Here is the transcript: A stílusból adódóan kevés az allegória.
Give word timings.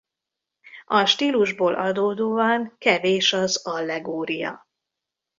A 0.85 1.05
stílusból 1.05 1.73
adódóan 1.73 2.75
kevés 2.77 3.33
az 3.33 3.65
allegória. 3.65 4.67